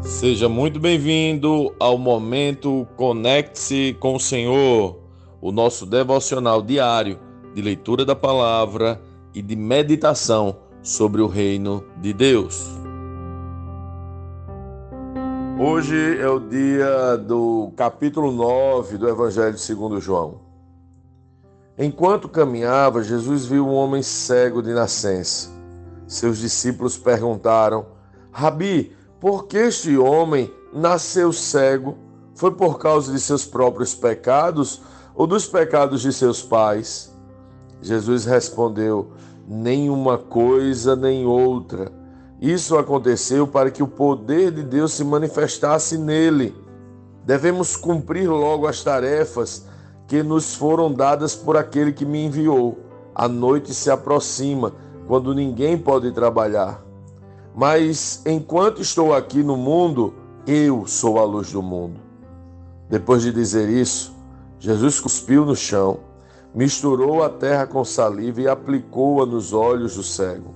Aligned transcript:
Seja 0.00 0.48
muito 0.48 0.78
bem-vindo 0.78 1.74
ao 1.78 1.98
momento 1.98 2.86
Conecte-se 2.96 3.96
com 3.98 4.14
o 4.14 4.20
Senhor, 4.20 4.96
o 5.40 5.50
nosso 5.50 5.84
devocional 5.84 6.62
diário 6.62 7.18
de 7.52 7.60
leitura 7.60 8.04
da 8.04 8.14
palavra 8.14 9.00
e 9.34 9.42
de 9.42 9.56
meditação 9.56 10.56
sobre 10.82 11.20
o 11.20 11.26
reino 11.26 11.84
de 12.00 12.12
Deus. 12.12 12.70
Hoje 15.58 16.18
é 16.20 16.28
o 16.28 16.38
dia 16.38 17.16
do 17.16 17.72
capítulo 17.76 18.30
9 18.30 18.98
do 18.98 19.08
Evangelho 19.08 19.58
segundo 19.58 20.00
João. 20.00 20.40
Enquanto 21.76 22.28
caminhava, 22.28 23.02
Jesus 23.02 23.44
viu 23.44 23.66
um 23.66 23.74
homem 23.74 24.02
cego 24.02 24.62
de 24.62 24.72
nascença. 24.72 25.50
Seus 26.06 26.38
discípulos 26.38 26.96
perguntaram: 26.96 27.86
Rabi, 28.30 28.96
por 29.20 29.46
que 29.46 29.56
este 29.58 29.96
homem 29.96 30.52
nasceu 30.72 31.32
cego? 31.32 31.96
Foi 32.34 32.52
por 32.52 32.78
causa 32.78 33.12
de 33.12 33.18
seus 33.18 33.44
próprios 33.44 33.94
pecados 33.94 34.80
ou 35.14 35.26
dos 35.26 35.46
pecados 35.46 36.02
de 36.02 36.12
seus 36.12 36.40
pais? 36.40 37.12
Jesus 37.82 38.24
respondeu: 38.24 39.12
Nenhuma 39.46 40.18
coisa 40.18 40.94
nem 40.94 41.26
outra. 41.26 41.90
Isso 42.40 42.78
aconteceu 42.78 43.46
para 43.46 43.70
que 43.70 43.82
o 43.82 43.88
poder 43.88 44.52
de 44.52 44.62
Deus 44.62 44.92
se 44.92 45.02
manifestasse 45.02 45.98
nele. 45.98 46.54
Devemos 47.24 47.76
cumprir 47.76 48.30
logo 48.30 48.68
as 48.68 48.84
tarefas 48.84 49.66
que 50.06 50.22
nos 50.22 50.54
foram 50.54 50.92
dadas 50.92 51.34
por 51.34 51.56
aquele 51.56 51.92
que 51.92 52.06
me 52.06 52.24
enviou. 52.24 52.78
A 53.12 53.26
noite 53.26 53.74
se 53.74 53.90
aproxima, 53.90 54.72
quando 55.08 55.34
ninguém 55.34 55.76
pode 55.76 56.12
trabalhar. 56.12 56.87
Mas 57.54 58.22
enquanto 58.26 58.80
estou 58.80 59.14
aqui 59.14 59.42
no 59.42 59.56
mundo, 59.56 60.14
eu 60.46 60.86
sou 60.86 61.18
a 61.18 61.24
luz 61.24 61.52
do 61.52 61.62
mundo. 61.62 62.00
Depois 62.88 63.22
de 63.22 63.32
dizer 63.32 63.68
isso, 63.68 64.14
Jesus 64.58 64.98
cuspiu 64.98 65.44
no 65.44 65.54
chão, 65.54 66.00
misturou 66.54 67.22
a 67.22 67.28
terra 67.28 67.66
com 67.66 67.84
saliva 67.84 68.40
e 68.40 68.48
aplicou-a 68.48 69.26
nos 69.26 69.52
olhos 69.52 69.96
do 69.96 70.02
cego. 70.02 70.54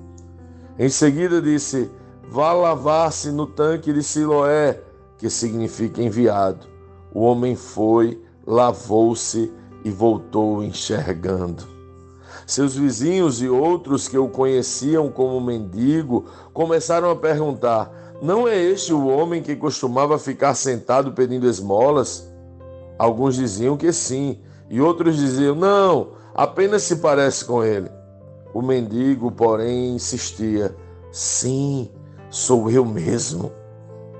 Em 0.79 0.89
seguida 0.89 1.43
disse: 1.43 1.91
Vá 2.29 2.53
lavar-se 2.53 3.31
no 3.31 3.47
tanque 3.47 3.93
de 3.93 4.03
Siloé, 4.03 4.81
que 5.19 5.29
significa 5.29 6.03
enviado. 6.03 6.67
O 7.13 7.21
homem 7.21 7.55
foi, 7.55 8.23
lavou-se 8.47 9.53
e 9.85 9.91
voltou 9.91 10.63
enxergando. 10.63 11.72
Seus 12.47 12.75
vizinhos 12.75 13.41
e 13.41 13.49
outros 13.49 14.09
que 14.09 14.19
o 14.19 14.29
conheciam 14.29 15.11
como 15.11 15.41
mendigo 15.41 16.27
começaram 16.53 17.11
a 17.11 17.17
perguntar: 17.17 17.91
Não 18.21 18.47
é 18.47 18.61
este 18.61 18.93
o 18.93 19.07
homem 19.07 19.43
que 19.43 19.57
costumava 19.57 20.19
ficar 20.19 20.55
sentado 20.55 21.13
pedindo 21.13 21.47
esmolas? 21.47 22.31
Alguns 22.99 23.37
diziam 23.37 23.77
que 23.77 23.93
sim, 23.93 24.41
e 24.69 24.81
outros 24.81 25.17
diziam: 25.17 25.55
Não, 25.55 26.11
apenas 26.35 26.83
se 26.83 26.97
parece 26.97 27.45
com 27.45 27.65
ele. 27.65 27.91
O 28.53 28.61
mendigo, 28.61 29.31
porém, 29.31 29.95
insistia: 29.95 30.75
Sim, 31.11 31.91
sou 32.31 32.71
eu 32.71 32.85
mesmo. 32.85 33.53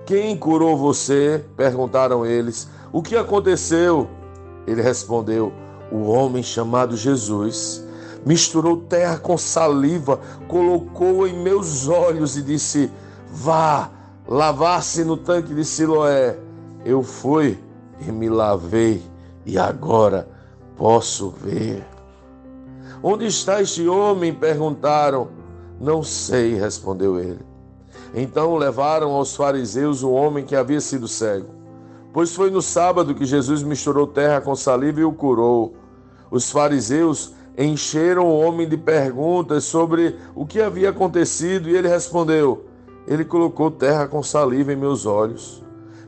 Quem 0.07 0.37
curou 0.37 0.77
você? 0.77 1.45
perguntaram 1.57 2.27
eles. 2.27 2.69
O 2.93 3.03
que 3.03 3.17
aconteceu? 3.17 4.09
Ele 4.67 4.83
respondeu: 4.83 5.53
O 5.91 6.09
homem 6.09 6.43
chamado 6.43 6.97
Jesus 6.97 7.82
misturou 8.25 8.77
terra 8.77 9.19
com 9.19 9.37
saliva, 9.37 10.21
colocou 10.49 11.27
em 11.27 11.35
meus 11.43 11.89
olhos 11.89 12.37
e 12.37 12.43
disse: 12.43 12.91
Vá 13.31 13.91
lavar-se 14.27 15.05
no 15.05 15.17
tanque 15.17 15.55
de 15.55 15.65
Siloé. 15.65 16.39
Eu 16.85 17.03
fui 17.03 17.59
e 18.01 18.11
me 18.11 18.29
lavei, 18.29 19.03
e 19.47 19.59
agora 19.59 20.29
posso 20.77 21.31
ver. 21.31 21.85
Onde 23.03 23.27
está 23.27 23.61
este 23.61 23.87
homem? 23.89 24.33
perguntaram. 24.33 25.29
Não 25.81 26.03
sei, 26.03 26.55
respondeu 26.55 27.19
ele. 27.19 27.41
Então 28.15 28.57
levaram 28.57 29.11
aos 29.13 29.35
fariseus 29.35 30.03
o 30.03 30.13
homem 30.13 30.45
que 30.45 30.55
havia 30.55 30.81
sido 30.81 31.09
cego. 31.09 31.49
Pois 32.13 32.35
foi 32.35 32.51
no 32.51 32.61
sábado 32.61 33.15
que 33.15 33.25
Jesus 33.25 33.63
misturou 33.63 34.07
terra 34.07 34.41
com 34.41 34.55
saliva 34.55 35.01
e 35.01 35.05
o 35.05 35.13
curou. 35.13 35.75
Os 36.31 36.51
fariseus 36.51 37.33
encheram 37.57 38.27
o 38.27 38.39
homem 38.41 38.69
de 38.69 38.77
perguntas 38.77 39.65
sobre 39.65 40.17
o 40.35 40.47
que 40.47 40.61
havia 40.61 40.91
acontecido 40.91 41.69
e 41.69 41.77
ele 41.77 41.89
respondeu: 41.89 42.67
Ele 43.07 43.25
colocou 43.25 43.71
terra 43.71 44.07
com 44.07 44.23
saliva 44.23 44.73
em 44.73 44.77
meus 44.77 45.07
olhos 45.07 45.63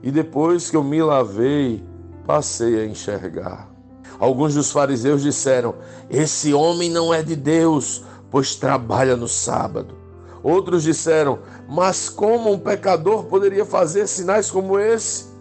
e 0.05 0.11
depois 0.11 0.69
que 0.69 0.77
eu 0.77 0.85
me 0.85 1.03
lavei, 1.03 1.83
passei 2.27 2.79
a 2.79 2.87
enxergar. 2.87 3.71
Alguns 4.19 4.55
dos 4.55 4.71
fariseus 4.71 5.23
disseram: 5.23 5.75
Esse 6.11 6.53
homem 6.53 6.91
não 6.91 7.13
é 7.13 7.23
de 7.23 7.35
Deus, 7.35 8.05
pois 8.31 8.55
trabalha 8.55 9.17
no 9.17 9.27
sábado. 9.27 9.95
Outros 10.43 10.83
disseram: 10.83 11.39
Mas 11.67 12.11
como 12.11 12.53
um 12.53 12.59
pecador 12.59 13.25
poderia 13.25 13.65
fazer 13.65 14.07
sinais 14.07 14.51
como 14.51 14.79
esse? 14.79 15.33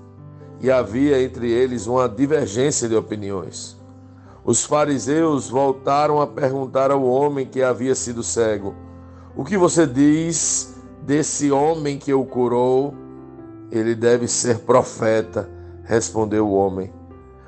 E 0.61 0.71
havia 0.71 1.21
entre 1.21 1.51
eles 1.51 1.85
uma 1.85 2.07
divergência 2.07 2.87
de 2.87 2.95
opiniões. 2.95 3.77
Os 4.45 4.65
fariseus 4.65 5.49
voltaram 5.49 6.19
a 6.19 6.27
perguntar 6.27 6.91
ao 6.91 7.01
homem 7.01 7.45
que 7.45 7.63
havia 7.63 7.95
sido 7.95 8.21
cego: 8.21 8.75
O 9.37 9.45
que 9.45 9.57
você 9.57 9.87
diz 9.87 10.75
desse 11.01 11.49
homem 11.49 11.97
que 11.97 12.13
o 12.13 12.25
curou? 12.25 12.93
Ele 13.71 13.95
deve 13.95 14.27
ser 14.27 14.59
profeta, 14.59 15.49
respondeu 15.85 16.45
o 16.45 16.53
homem. 16.53 16.93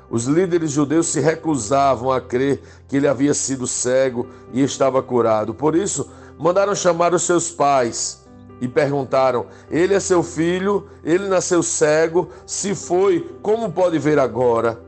Os 0.08 0.24
líderes 0.24 0.70
judeus 0.70 1.08
se 1.08 1.20
recusavam 1.20 2.10
a 2.10 2.20
crer 2.20 2.62
que 2.88 2.96
ele 2.96 3.08
havia 3.08 3.34
sido 3.34 3.66
cego 3.66 4.26
e 4.52 4.62
estava 4.62 5.02
curado. 5.02 5.52
Por 5.52 5.76
isso, 5.76 6.10
mandaram 6.38 6.74
chamar 6.74 7.12
os 7.12 7.24
seus 7.24 7.50
pais 7.50 8.26
e 8.58 8.66
perguntaram: 8.66 9.44
Ele 9.70 9.92
é 9.92 10.00
seu 10.00 10.22
filho? 10.22 10.86
Ele 11.04 11.28
nasceu 11.28 11.62
cego? 11.62 12.30
Se 12.46 12.74
foi, 12.74 13.36
como 13.42 13.70
pode 13.70 13.98
ver 13.98 14.18
agora? 14.18 14.85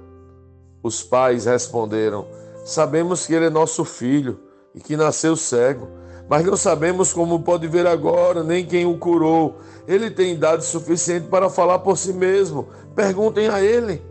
Os 0.82 1.02
pais 1.02 1.44
responderam: 1.44 2.26
Sabemos 2.64 3.26
que 3.26 3.34
ele 3.34 3.46
é 3.46 3.50
nosso 3.50 3.84
filho 3.84 4.38
e 4.74 4.80
que 4.80 4.96
nasceu 4.96 5.34
cego, 5.36 5.88
mas 6.28 6.44
não 6.44 6.56
sabemos 6.56 7.12
como 7.12 7.40
pode 7.40 7.66
ver 7.66 7.86
agora, 7.86 8.44
nem 8.44 8.64
quem 8.64 8.86
o 8.86 8.98
curou. 8.98 9.56
Ele 9.86 10.10
tem 10.10 10.34
idade 10.34 10.64
suficiente 10.64 11.28
para 11.28 11.48
falar 11.48 11.78
por 11.78 11.96
si 11.96 12.12
mesmo. 12.12 12.68
Perguntem 12.94 13.48
a 13.48 13.62
ele. 13.62 14.02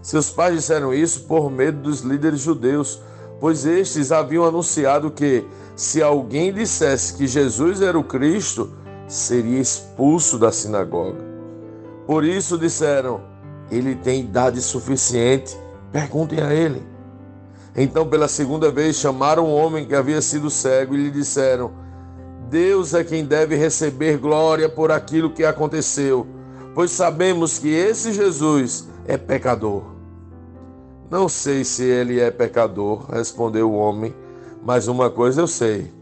Seus 0.00 0.30
pais 0.30 0.54
disseram 0.54 0.94
isso 0.94 1.24
por 1.24 1.50
medo 1.50 1.82
dos 1.82 2.00
líderes 2.00 2.40
judeus, 2.40 3.02
pois 3.38 3.66
estes 3.66 4.10
haviam 4.10 4.44
anunciado 4.44 5.10
que, 5.10 5.44
se 5.76 6.02
alguém 6.02 6.52
dissesse 6.52 7.14
que 7.14 7.26
Jesus 7.26 7.82
era 7.82 7.98
o 7.98 8.04
Cristo, 8.04 8.72
seria 9.06 9.60
expulso 9.60 10.38
da 10.38 10.50
sinagoga. 10.50 11.22
Por 12.06 12.24
isso 12.24 12.56
disseram: 12.56 13.20
Ele 13.70 13.94
tem 13.94 14.20
idade 14.20 14.62
suficiente 14.62 15.56
Perguntem 15.92 16.40
a 16.40 16.52
ele. 16.52 16.82
Então, 17.76 18.06
pela 18.06 18.28
segunda 18.28 18.70
vez, 18.70 18.96
chamaram 18.96 19.44
o 19.44 19.54
homem 19.54 19.86
que 19.86 19.94
havia 19.94 20.20
sido 20.20 20.50
cego 20.50 20.94
e 20.94 21.04
lhe 21.04 21.10
disseram: 21.10 21.70
Deus 22.50 22.94
é 22.94 23.04
quem 23.04 23.24
deve 23.24 23.54
receber 23.56 24.18
glória 24.18 24.68
por 24.68 24.90
aquilo 24.90 25.30
que 25.30 25.44
aconteceu, 25.44 26.26
pois 26.74 26.90
sabemos 26.90 27.58
que 27.58 27.68
esse 27.68 28.12
Jesus 28.12 28.88
é 29.06 29.16
pecador. 29.16 29.82
Não 31.10 31.28
sei 31.28 31.64
se 31.64 31.84
ele 31.84 32.20
é 32.20 32.30
pecador, 32.30 33.10
respondeu 33.10 33.70
o 33.70 33.76
homem, 33.76 34.14
mas 34.62 34.88
uma 34.88 35.08
coisa 35.08 35.40
eu 35.42 35.46
sei: 35.46 35.92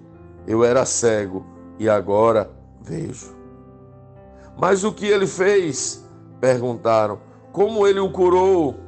eu 0.46 0.64
era 0.64 0.84
cego 0.84 1.44
e 1.78 1.88
agora 1.88 2.50
vejo. 2.80 3.34
Mas 4.56 4.82
o 4.84 4.92
que 4.92 5.06
ele 5.06 5.26
fez? 5.26 6.04
perguntaram. 6.40 7.18
Como 7.52 7.86
ele 7.86 8.00
o 8.00 8.10
curou? 8.10 8.85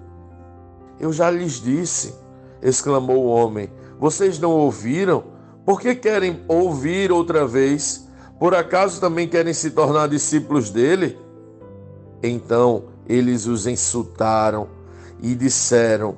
Eu 1.01 1.13
já 1.13 1.31
lhes 1.31 1.61
disse, 1.61 2.15
exclamou 2.63 3.25
o 3.25 3.29
homem. 3.29 3.71
Vocês 3.99 4.39
não 4.39 4.51
ouviram? 4.51 5.25
Por 5.65 5.81
que 5.81 5.95
querem 5.95 6.43
ouvir 6.49 7.13
outra 7.13 7.47
vez? 7.47 8.09
Por 8.39 8.55
acaso 8.55 9.01
também 9.01 9.29
querem 9.29 9.53
se 9.53 9.71
tornar 9.71 10.09
discípulos 10.09 10.71
dele? 10.71 11.19
Então 12.23 12.85
eles 13.09 13.47
os 13.47 13.67
insultaram 13.67 14.69
e 15.21 15.35
disseram: 15.35 16.17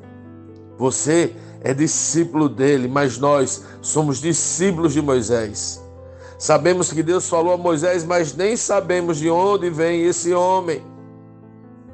Você 0.78 1.34
é 1.62 1.74
discípulo 1.74 2.48
dele, 2.48 2.88
mas 2.88 3.18
nós 3.18 3.64
somos 3.80 4.20
discípulos 4.20 4.92
de 4.92 5.02
Moisés. 5.02 5.82
Sabemos 6.38 6.90
que 6.90 7.02
Deus 7.02 7.28
falou 7.28 7.52
a 7.52 7.58
Moisés, 7.58 8.04
mas 8.04 8.34
nem 8.34 8.56
sabemos 8.56 9.18
de 9.18 9.28
onde 9.28 9.68
vem 9.68 10.04
esse 10.04 10.32
homem. 10.32 10.82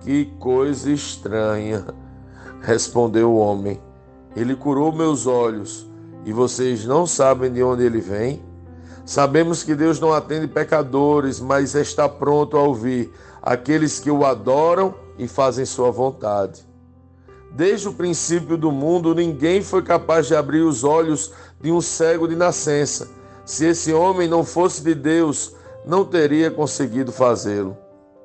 Que 0.03 0.27
coisa 0.39 0.91
estranha 0.91 1.85
Respondeu 2.61 3.31
o 3.31 3.37
homem: 3.37 3.81
Ele 4.35 4.55
curou 4.55 4.93
meus 4.93 5.27
olhos, 5.27 5.89
e 6.25 6.33
vocês 6.33 6.85
não 6.85 7.07
sabem 7.07 7.53
de 7.53 7.63
onde 7.63 7.85
ele 7.85 8.01
vem? 8.01 8.43
Sabemos 9.05 9.63
que 9.63 9.75
Deus 9.75 10.01
não 10.01 10.13
atende 10.13 10.49
pecadores, 10.49 11.39
mas 11.39 11.75
está 11.77 12.09
pronto 12.09 12.57
a 12.57 12.63
ouvir 12.63 13.13
aqueles 13.41 14.01
que 14.01 14.11
o 14.11 14.25
adoram 14.25 14.95
e 15.17 15.29
fazem 15.29 15.65
sua 15.65 15.93
vontade. 15.93 16.67
Desde 17.53 17.89
o 17.89 17.93
princípio 17.93 18.57
do 18.57 18.73
mundo, 18.73 19.15
ninguém 19.15 19.63
foi 19.63 19.83
capaz 19.83 20.27
de 20.27 20.35
abrir 20.35 20.63
os 20.63 20.83
olhos 20.83 21.33
de 21.61 21.71
um 21.71 21.81
cego 21.81 22.27
de 22.27 22.35
nascença. 22.35 23.09
Se 23.45 23.65
esse 23.65 23.93
homem 23.93 24.29
não 24.29 24.45
fosse 24.45 24.83
de 24.83 24.95
Deus, 24.95 25.55
não 25.87 26.05
teria 26.05 26.51
conseguido 26.51 27.13
fazê-lo. 27.13 27.77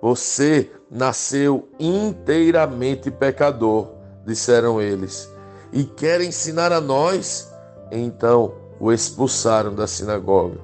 Você 0.01 0.72
nasceu 0.89 1.69
inteiramente 1.80 3.12
pecador, 3.12 3.88
disseram 4.25 4.81
eles, 4.81 5.31
e 5.71 5.83
quer 5.83 6.21
ensinar 6.21 6.71
a 6.71 6.81
nós? 6.81 7.51
Então 7.91 8.53
o 8.79 8.91
expulsaram 8.91 9.73
da 9.73 9.85
sinagoga. 9.85 10.59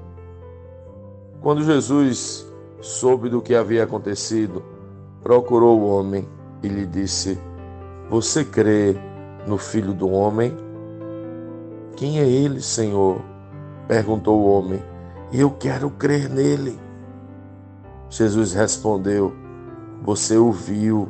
Quando 1.42 1.63
Jesus 1.63 2.45
soube 2.81 3.30
do 3.30 3.42
que 3.42 3.56
havia 3.56 3.83
acontecido, 3.83 4.63
procurou 5.21 5.80
o 5.80 5.88
homem 5.88 6.27
e 6.63 6.68
lhe 6.68 6.86
disse: 6.86 7.39
Você 8.09 8.44
crê 8.44 8.95
no 9.45 9.57
filho 9.57 9.94
do 9.94 10.10
homem? 10.10 10.56
Quem 11.95 12.19
é 12.19 12.27
ele, 12.27 12.62
Senhor? 12.62 13.21
perguntou 13.88 14.39
o 14.39 14.51
homem. 14.51 14.83
Eu 15.31 15.51
quero 15.51 15.89
crer 15.89 16.30
nele. 16.30 16.80
Jesus 18.10 18.53
respondeu: 18.53 19.33
Você 20.03 20.38
o 20.38 20.51
viu 20.51 21.10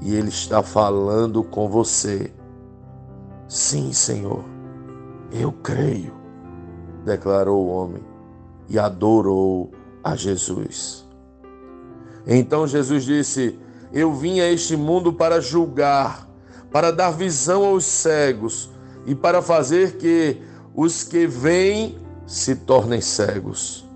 e 0.00 0.14
ele 0.14 0.28
está 0.28 0.62
falando 0.62 1.42
com 1.42 1.68
você. 1.68 2.32
Sim, 3.48 3.92
Senhor, 3.92 4.44
eu 5.32 5.52
creio, 5.52 6.12
declarou 7.04 7.66
o 7.66 7.68
homem 7.68 8.02
e 8.68 8.78
adorou 8.78 9.70
a 10.02 10.16
Jesus. 10.16 11.06
Então 12.26 12.66
Jesus 12.66 13.04
disse: 13.04 13.58
Eu 13.92 14.12
vim 14.12 14.40
a 14.40 14.50
este 14.50 14.76
mundo 14.76 15.12
para 15.12 15.40
julgar, 15.40 16.28
para 16.72 16.90
dar 16.90 17.10
visão 17.10 17.64
aos 17.64 17.84
cegos 17.84 18.70
e 19.06 19.14
para 19.14 19.40
fazer 19.40 19.96
que 19.96 20.42
os 20.74 21.04
que 21.04 21.26
veem 21.26 21.98
se 22.26 22.56
tornem 22.56 23.00
cegos. 23.00 23.88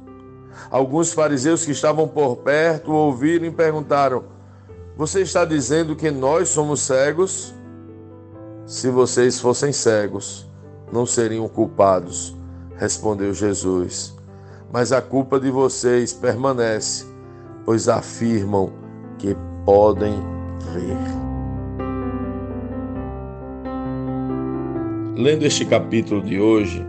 Alguns 0.71 1.13
fariseus 1.13 1.65
que 1.65 1.73
estavam 1.73 2.07
por 2.07 2.37
perto 2.37 2.93
ouviram 2.93 3.47
e 3.47 3.51
perguntaram: 3.51 4.25
Você 5.01 5.23
está 5.23 5.47
dizendo 5.47 5.97
que 5.97 6.11
nós 6.11 6.51
somos 6.51 6.83
cegos? 6.83 7.55
Se 8.67 8.91
vocês 8.91 9.41
fossem 9.41 9.73
cegos, 9.73 10.47
não 10.93 11.07
seriam 11.07 11.49
culpados, 11.49 12.37
respondeu 12.77 13.33
Jesus. 13.33 14.15
Mas 14.71 14.93
a 14.93 15.01
culpa 15.01 15.41
de 15.41 15.51
vocês 15.51 16.13
permanece, 16.13 17.07
pois 17.65 17.89
afirmam 17.89 18.75
que 19.17 19.35
podem 19.65 20.21
ver. 20.75 20.99
Lendo 25.17 25.47
este 25.47 25.65
capítulo 25.65 26.21
de 26.21 26.39
hoje, 26.39 26.85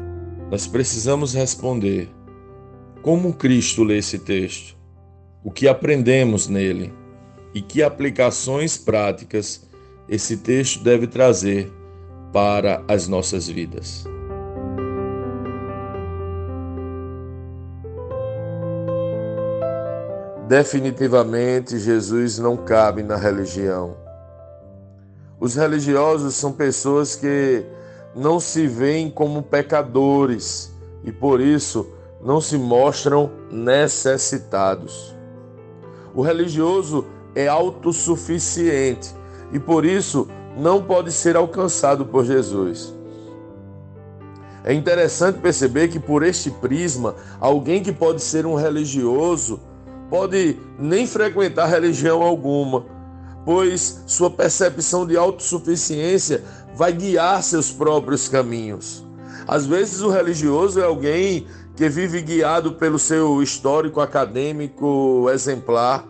nós 0.51 0.67
precisamos 0.67 1.33
responder 1.33 2.09
como 3.01 3.31
Cristo 3.35 3.85
lê 3.85 3.99
esse 3.99 4.19
texto? 4.19 4.75
O 5.41 5.49
que 5.49 5.65
aprendemos 5.65 6.49
nele? 6.49 6.99
E 7.53 7.61
que 7.61 7.83
aplicações 7.83 8.77
práticas 8.77 9.61
esse 10.07 10.37
texto 10.37 10.83
deve 10.83 11.07
trazer 11.07 11.71
para 12.31 12.83
as 12.87 13.07
nossas 13.07 13.47
vidas? 13.47 14.05
Definitivamente, 20.47 21.79
Jesus 21.79 22.37
não 22.37 22.57
cabe 22.57 23.03
na 23.03 23.15
religião. 23.15 23.95
Os 25.39 25.55
religiosos 25.55 26.35
são 26.35 26.51
pessoas 26.51 27.15
que 27.15 27.63
não 28.13 28.37
se 28.37 28.67
veem 28.67 29.09
como 29.09 29.41
pecadores 29.41 30.71
e 31.05 31.11
por 31.11 31.39
isso 31.39 31.87
não 32.21 32.41
se 32.41 32.57
mostram 32.57 33.31
necessitados. 33.49 35.15
O 36.13 36.21
religioso 36.21 37.05
é 37.35 37.47
autossuficiente 37.47 39.15
e 39.51 39.59
por 39.59 39.85
isso 39.85 40.27
não 40.57 40.81
pode 40.81 41.11
ser 41.11 41.35
alcançado 41.35 42.05
por 42.05 42.25
Jesus. 42.25 42.93
É 44.63 44.73
interessante 44.73 45.39
perceber 45.39 45.87
que, 45.87 45.99
por 45.99 46.23
este 46.23 46.51
prisma, 46.51 47.15
alguém 47.39 47.81
que 47.81 47.91
pode 47.91 48.21
ser 48.21 48.45
um 48.45 48.55
religioso 48.55 49.59
pode 50.09 50.59
nem 50.77 51.07
frequentar 51.07 51.67
religião 51.67 52.21
alguma, 52.21 52.85
pois 53.43 54.03
sua 54.05 54.29
percepção 54.29 55.07
de 55.07 55.17
autossuficiência 55.17 56.43
vai 56.75 56.91
guiar 56.91 57.41
seus 57.41 57.71
próprios 57.71 58.27
caminhos. 58.27 59.03
Às 59.47 59.65
vezes, 59.65 60.01
o 60.01 60.09
religioso 60.09 60.79
é 60.79 60.83
alguém 60.83 61.47
que 61.75 61.89
vive 61.89 62.21
guiado 62.21 62.73
pelo 62.73 62.99
seu 62.99 63.41
histórico 63.41 63.99
acadêmico 63.99 65.27
exemplar, 65.33 66.05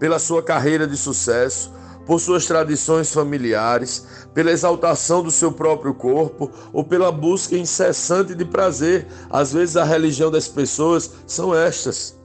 pela 0.00 0.18
sua 0.18 0.42
carreira 0.42 0.88
de 0.88 0.96
sucesso, 0.96 1.72
por 2.06 2.18
suas 2.18 2.46
tradições 2.46 3.12
familiares, 3.12 4.04
pela 4.34 4.50
exaltação 4.50 5.22
do 5.22 5.30
seu 5.30 5.52
próprio 5.52 5.94
corpo 5.94 6.50
ou 6.72 6.82
pela 6.82 7.12
busca 7.12 7.56
incessante 7.56 8.34
de 8.34 8.44
prazer. 8.44 9.06
Às 9.30 9.52
vezes 9.52 9.76
a 9.76 9.84
religião 9.84 10.30
das 10.30 10.48
pessoas 10.48 11.08
são 11.26 11.54
estas. 11.54 12.18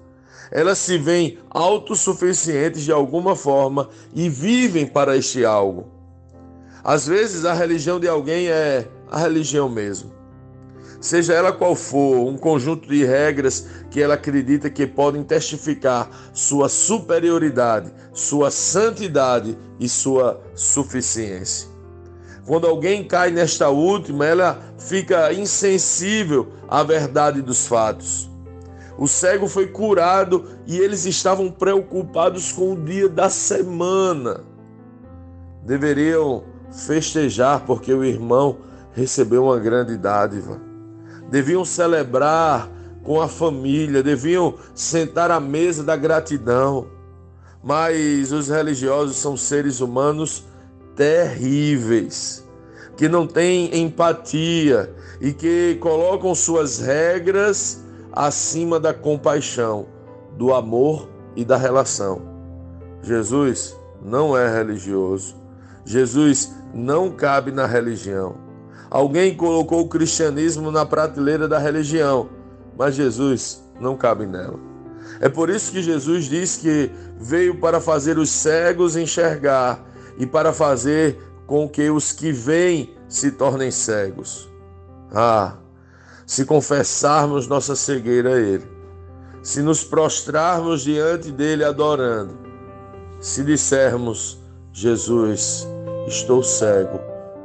Elas 0.50 0.77
se 0.77 0.98
veem 0.98 1.38
autossuficientes 1.51 2.83
de 2.83 2.92
alguma 2.92 3.36
forma 3.36 3.89
e 4.13 4.30
vivem 4.30 4.88
para 4.88 5.18
este 5.18 5.44
algo. 5.44 5.92
Às 6.83 7.06
vezes 7.06 7.45
a 7.45 7.54
religião 7.54 8.00
de 8.00 8.07
alguém 8.07 8.48
é 8.48 8.88
a 9.12 9.19
religião 9.19 9.68
mesmo 9.68 10.25
seja 11.00 11.33
ela 11.33 11.51
qual 11.51 11.75
for, 11.75 12.27
um 12.27 12.38
conjunto 12.38 12.88
de 12.88 13.03
regras 13.03 13.68
que 13.89 14.01
ela 14.01 14.15
acredita 14.15 14.69
que 14.69 14.88
podem 14.88 15.24
testificar 15.24 16.09
sua 16.33 16.69
superioridade, 16.69 17.92
sua 18.13 18.50
santidade 18.51 19.57
e 19.80 19.88
sua 19.88 20.42
suficiência. 20.56 21.69
Quando 22.45 22.68
alguém 22.68 23.07
cai 23.07 23.31
nesta 23.31 23.69
última, 23.69 24.25
ela 24.25 24.62
fica 24.77 25.33
insensível 25.33 26.47
à 26.68 26.83
verdade 26.83 27.42
dos 27.42 27.65
fatos. 27.65 28.30
O 28.97 29.07
cego 29.07 29.47
foi 29.47 29.68
curado 29.68 30.45
e 30.65 30.77
eles 30.77 31.06
estavam 31.06 31.51
preocupados 31.51 32.52
com 32.52 32.73
o 32.73 32.81
dia 32.81 33.09
da 33.09 33.30
semana. 33.30 34.44
Deveriam 35.66 36.44
festejar 36.71 37.66
porque 37.66 37.94
o 37.94 38.06
irmão 38.06 38.59
recebeu 38.94 39.45
uma 39.45 39.59
grande 39.59 39.97
dádiva 39.97 40.61
deviam 41.29 41.65
celebrar 41.65 42.69
com 43.03 43.21
a 43.21 43.27
família, 43.27 44.01
deviam 44.01 44.55
sentar 44.73 45.29
à 45.31 45.39
mesa 45.39 45.83
da 45.83 45.95
gratidão. 45.95 46.87
Mas 47.63 48.31
os 48.31 48.47
religiosos 48.47 49.17
são 49.17 49.35
seres 49.35 49.79
humanos 49.79 50.45
terríveis, 50.95 52.45
que 52.95 53.07
não 53.09 53.27
têm 53.27 53.75
empatia 53.81 54.94
e 55.19 55.33
que 55.33 55.77
colocam 55.81 56.33
suas 56.33 56.79
regras 56.79 57.83
acima 58.11 58.79
da 58.79 58.94
compaixão, 58.94 59.87
do 60.37 60.53
amor 60.53 61.09
e 61.35 61.44
da 61.44 61.57
relação. 61.57 62.21
Jesus 63.01 63.75
não 64.01 64.37
é 64.37 64.51
religioso. 64.51 65.35
Jesus 65.83 66.53
não 66.73 67.11
cabe 67.11 67.51
na 67.51 67.65
religião. 67.65 68.44
Alguém 68.95 69.35
colocou 69.35 69.81
o 69.81 69.90
cristianismo 69.90 70.71
na 70.71 70.85
prateleira 70.85 71.49
da 71.49 71.59
religião, 71.59 72.30
mas 72.78 72.95
Jesus 72.95 73.61
não 73.78 73.97
cabe 73.97 74.25
nela. 74.25 74.57
É 75.19 75.28
por 75.28 75.49
isso 75.49 75.69
que 75.73 75.83
Jesus 75.83 76.30
diz 76.30 76.56
que 76.56 76.90
veio 77.19 77.59
para 77.59 77.81
fazer 77.81 78.18
os 78.18 78.30
cegos 78.30 78.95
enxergar 78.95 79.85
e 80.18 80.25
para 80.25 80.54
fazer 80.54 81.21
com 81.45 81.68
que 81.68 81.90
os 81.90 82.14
que 82.14 82.31
veem 82.31 82.95
se 83.09 83.31
tornem 83.31 83.69
cegos. 83.69 84.49
Ah, 85.14 85.57
se 86.25 86.45
confessarmos 86.45 87.47
nossa 87.49 87.75
cegueira 87.75 88.35
a 88.35 88.40
Ele, 88.40 88.66
se 89.44 89.61
nos 89.61 89.83
prostrarmos 89.83 90.83
diante 90.83 91.33
dele 91.33 91.66
adorando, 91.66 92.37
se 93.19 93.44
dissermos: 93.44 94.40
Jesus, 94.71 95.68
estou 96.07 96.42
cego, 96.42 97.02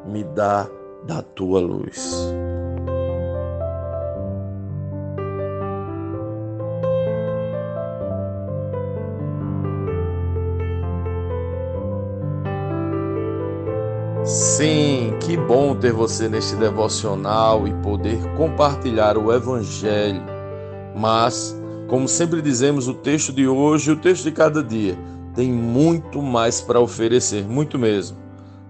me 0.06 0.22
dá 0.22 0.70
da 1.06 1.22
tua 1.22 1.60
luz. 1.60 2.30
Sim, 14.24 15.14
que 15.20 15.36
bom 15.36 15.74
ter 15.74 15.92
você 15.92 16.28
neste 16.28 16.54
devocional 16.54 17.66
e 17.66 17.72
poder 17.82 18.18
compartilhar 18.36 19.16
o 19.16 19.32
Evangelho 19.32 20.22
Mas, 20.94 21.58
como 21.88 22.06
sempre 22.06 22.42
dizemos, 22.42 22.86
o 22.86 22.94
texto 22.94 23.32
de 23.32 23.48
hoje 23.48 23.90
o 23.90 23.96
texto 23.96 24.24
de 24.24 24.32
cada 24.32 24.62
dia 24.62 24.96
tem 25.34 25.50
muito 25.50 26.20
mais 26.20 26.60
para 26.60 26.78
oferecer, 26.78 27.44
muito 27.44 27.78
mesmo. 27.78 28.18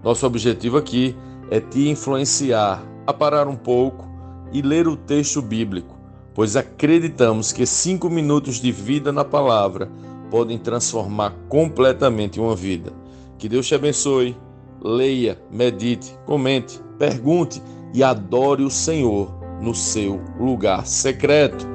Nosso 0.03 0.25
objetivo 0.25 0.77
aqui 0.77 1.15
é 1.51 1.59
te 1.59 1.89
influenciar 1.89 2.81
a 3.05 3.13
parar 3.13 3.47
um 3.47 3.55
pouco 3.55 4.09
e 4.53 4.61
ler 4.61 4.87
o 4.87 4.95
texto 4.95 5.41
bíblico, 5.41 5.97
pois 6.33 6.55
acreditamos 6.55 7.51
que 7.51 7.65
cinco 7.65 8.09
minutos 8.09 8.55
de 8.55 8.71
vida 8.71 9.11
na 9.11 9.25
palavra 9.25 9.91
podem 10.31 10.57
transformar 10.57 11.35
completamente 11.49 12.39
uma 12.39 12.55
vida. 12.55 12.93
Que 13.37 13.49
Deus 13.49 13.67
te 13.67 13.75
abençoe. 13.75 14.35
Leia, 14.81 15.37
medite, 15.51 16.17
comente, 16.25 16.81
pergunte 16.97 17.61
e 17.93 18.01
adore 18.01 18.63
o 18.63 18.69
Senhor 18.69 19.29
no 19.61 19.75
seu 19.75 20.19
lugar 20.39 20.87
secreto. 20.87 21.67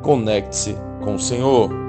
Conecte-se 0.00 0.76
com 1.02 1.16
o 1.16 1.20
Senhor. 1.20 1.83